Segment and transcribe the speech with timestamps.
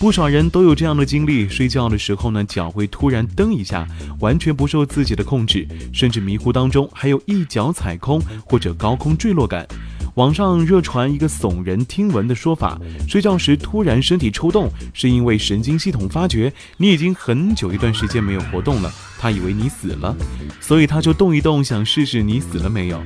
[0.00, 3.86] 不少人都有这样的经历：睡觉的时候呢，脚会突然蹬一下，
[4.18, 9.68] 完全不受自己的控制，甚至迷糊当中还有一脚踩空或者高空坠落感。
[10.14, 20.16] 网上热传一个耸人听闻的说法：睡觉时突然身体抽动，是因为神经系统发觉你已经很久一段时间没有活动了，他以为你死了，
[20.62, 22.98] 所以他就动一动，想试试你死了没有。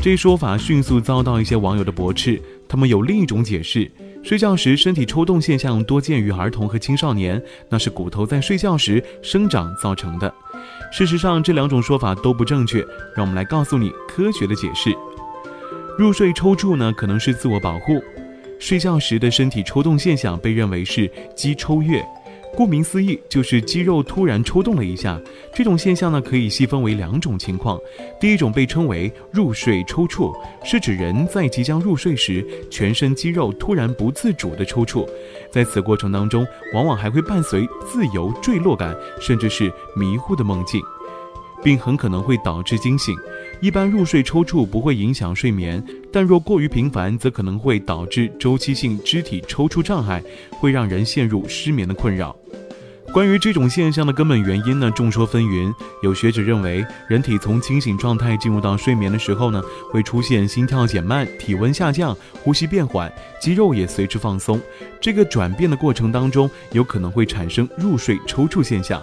[0.00, 3.90] 这说法迅速遭到一些网友的驳斥， 他们有另一种解释。
[4.22, 10.32] 睡觉时身体抽动现象多见于儿童和青少年，那是骨头在睡觉时生长造成的。
[10.92, 12.80] 事实上，这两种说法都不正确。
[13.14, 14.90] 让我们来告诉你科学的解释：
[15.96, 18.02] 入睡抽搐呢，可能是自我保护。
[18.58, 22.04] 睡觉时的身体抽动现象被认为是肌抽跃。
[22.54, 25.20] 顾名思义，就是肌肉突然抽动了一下。
[25.54, 27.78] 这种现象呢，可以细分为两种情况。
[28.20, 30.32] 第一种被称为入睡抽搐，
[30.64, 35.08] 是指人在即将入睡时，全身肌肉突然不自主的抽搐，
[35.52, 40.80] 在此过程当中，往往还会伴随自由坠落感，甚至是迷糊的梦境。
[41.60, 43.16] 并很可能会导致惊醒。
[43.60, 50.22] 一般入睡抽搐不会影响睡眠，但若过于频繁，则可能会导致周期性肢体抽搐障碍，
[50.60, 52.36] 会让人陷入失眠的困扰。
[53.12, 55.72] 关于这种现象的根本原因呢，众说纷纭。
[56.02, 64.60] 有学者认为，人体从清醒状态进入到睡眠的时候呢，会出现心跳减慢、体温下降、呼吸变缓，肌肉也随之放松。
[65.00, 69.02] 这个转变的过程当中，有可能会产生入睡抽搐现象。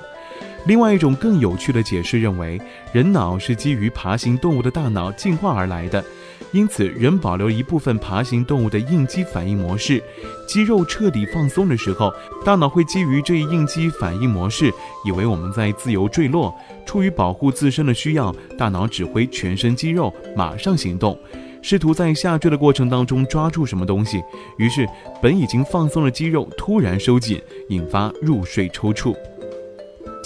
[0.65, 2.59] 另外一种更有趣的解释认为，
[2.91, 6.03] 人脑是基于爬行动物的大脑进化而来的，
[6.51, 10.01] 因此人保留一部分爬行动物的应激反应模式。
[10.47, 12.11] 肌肉彻底放松的时候，
[12.43, 16.53] 大脑会基于这一应激反应模式，以为我们在自由坠落。
[16.83, 21.17] 出于保护自身的需要，大脑指挥全身肌肉马上行动，
[21.61, 24.19] 试图在下坠的过程当中抓住什么东西。
[24.57, 24.87] 于是，
[25.21, 27.39] 本已经放松的肌肉突然收紧，
[27.69, 29.15] 引发入睡抽搐。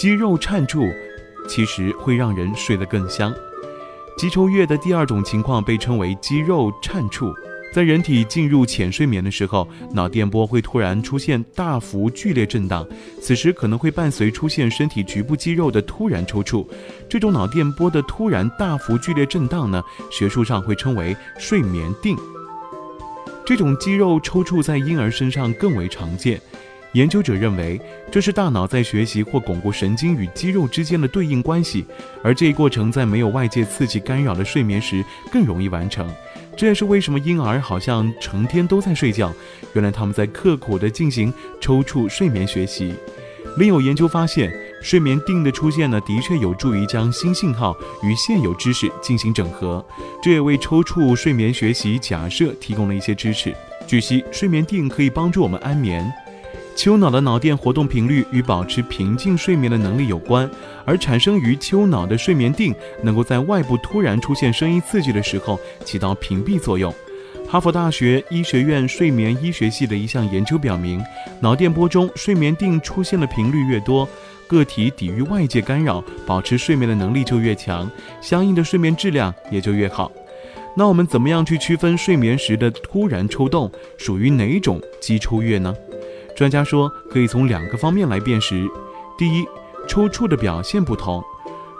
[0.00, 0.90] 肌肉颤搐，
[1.46, 3.34] 其实会让人睡得更香。
[4.16, 7.30] 肌抽跃的第二种情况被称为肌肉颤搐，
[7.74, 12.88] 在人体进入浅睡眠的时候，脑电波会突然出现大幅剧烈震荡，
[13.20, 16.66] 此时可能会伴随出现身体局部肌肉的突然抽搐。
[17.06, 22.16] 这种脑电波的突然大幅剧烈震荡呢，学术上会称为睡眠定。
[23.44, 26.40] 这种肌肉抽搐在婴儿身上更为常见。
[26.92, 27.80] 研究者认为，
[28.10, 31.84] 这是大脑在学习或巩固神经与肌肉之间的对应关系，
[32.22, 36.08] 而这一过程在没有外界刺激干扰的睡眠时更容易完成。
[36.56, 39.32] 这也是为什么婴儿好像成天都在睡觉，
[39.72, 42.92] 原来他们在刻苦地进行抽搐睡眠学习。
[43.56, 44.52] 另有研究发现，
[44.82, 49.84] 睡眠定的出现呢，的确有助于将新信号与现有知识进行整合，
[50.22, 53.54] 这也为抽搐睡眠学习假设提供了一些支持。
[53.86, 56.12] 据悉，睡眠定可以帮助我们安眠。
[56.76, 60.50] 丘脑的脑电活动频率与保持平静睡眠的能力有关，
[60.86, 66.94] 而产生于丘脑的睡眠定能够在外部突然出现声音刺激的时候起到屏蔽作用。
[67.46, 71.02] 哈佛大学医学院睡眠医学系的一项研究表明，
[71.40, 74.08] 脑电波中睡眠定出现的频率越多，
[74.46, 77.90] 个体抵御外界干扰、保持睡眠的能力就越强，
[78.22, 80.10] 相应的睡眠质量也就越好。
[80.76, 85.74] 那我们怎么样去区分睡眠时的突然抽动属于哪种肌抽跃呢？
[86.40, 88.66] 专家说，可以从两个方面来辨识。
[89.18, 89.44] 第一，
[89.86, 91.22] 抽搐的表现不同，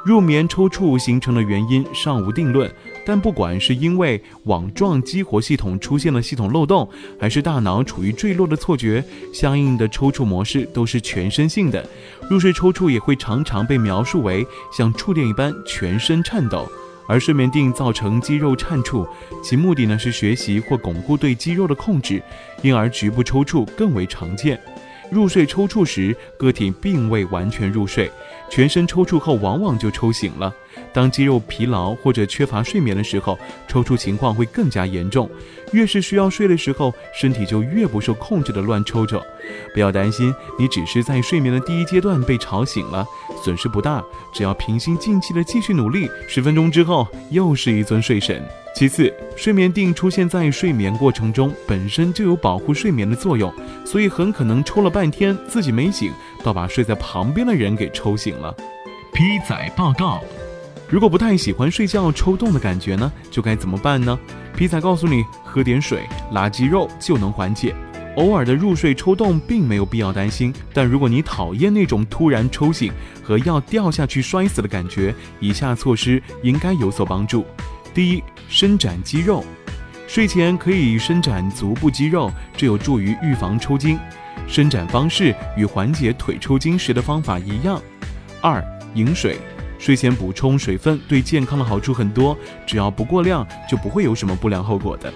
[0.05, 2.71] 入眠抽搐形成的原因尚无定论。
[3.07, 6.87] 但不管是因为网状激活系统出现了系统漏洞，
[7.19, 11.83] 还是大脑处于坠落的错觉，相应的抽搐模式都是全身性的。
[12.29, 16.71] 入睡抽搐也会常常被描述为像触电一般全身颤抖。
[17.11, 19.05] 而睡眠定造成肌肉颤搐，
[19.43, 22.23] 其目的呢是学习或巩固对肌肉的控制，
[22.63, 24.61] 因而局部抽搐更为常见。
[25.11, 28.09] 入睡抽搐时，个体并未完全入睡，
[28.49, 30.55] 全身抽搐后往往就抽醒了。
[30.93, 33.37] 当肌肉疲劳或者缺乏睡眠的时候，
[33.67, 35.29] 抽搐情况会更加严重。
[35.73, 39.21] 越是需要睡的时候，身体就越不受控制的乱抽着。
[39.75, 43.05] 不要担心，你只是在睡眠的第一阶段被吵醒了，
[43.43, 44.03] 损失不大。
[44.33, 48.43] 只要平心静气的继续努力，十分钟之后又是一尊睡神。
[48.75, 53.53] 其次，睡眠定出现在睡眠过程中，本身就有保护睡眠的作用，
[53.85, 56.13] 所以很可能抽了半天自己没醒，
[56.45, 58.55] 倒把睡在旁边的人给抽醒了。
[59.13, 60.21] P 仔报告：
[60.89, 64.17] 如果不太喜欢睡觉抽动的感觉呢，就该怎么办呢
[64.57, 67.75] ？P 仔告诉你，喝点水，拉肌肉就能缓解。
[68.17, 72.93] 偶尔的入睡抽动并没有必要担心，但如果你讨厌那种突然抽醒
[73.23, 77.45] 和要掉下去摔死的感觉，以下措施应该有所帮助。
[77.95, 79.45] 第一，伸展肌肉，
[80.07, 83.99] 睡前可以伸展足部肌肉，这有助于预防抽筋。
[84.47, 87.81] 伸展方式与缓解腿抽筋时的方法一样。
[88.41, 88.63] 二，
[88.95, 89.39] 饮水，
[89.79, 92.37] 睡前补充水分对健康的好处很多，
[92.67, 95.13] 只要不过量，就不会有什么不良后果的。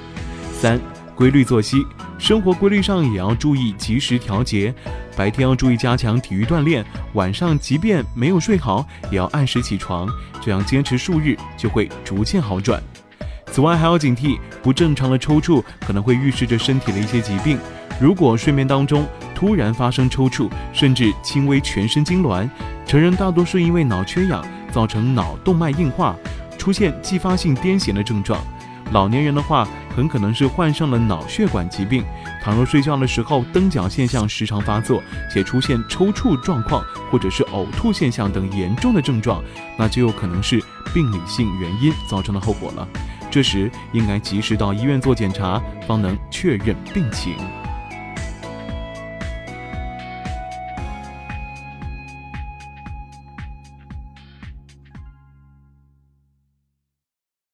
[0.52, 0.80] 三，
[1.14, 1.86] 规律作息，
[2.18, 4.74] 生活规律上也要注意及时调节，
[5.16, 10.08] 白天要注意加强体育锻炼，晚上即便没有睡好，也要按时起床，
[10.40, 12.82] 这样坚持数日就会逐渐好转。
[13.46, 17.58] 此外，还要警惕不正常的抽搐可能会预示着身体的一些疾病。
[18.00, 19.06] 如果睡眠当中
[19.36, 22.50] 突然发生抽搐，甚至轻微全身痉挛，
[22.84, 26.16] 成人大多是因为脑缺氧造成脑动脉硬化，
[26.58, 28.42] 出现继发性癫痫的症状。
[28.90, 32.04] 老年人的话，很可能是患上了脑血管疾病。
[32.42, 35.02] 倘若睡觉的时候蹬脚现象时常发作，
[35.32, 39.42] 且出现抽搐状况或者是呕吐现象等严重的症状，
[39.78, 40.62] 那就有可能是
[40.92, 42.86] 病理性原因造成的后果了。
[43.30, 47.34] 这时应该及时到医院做检查，方能确认病情。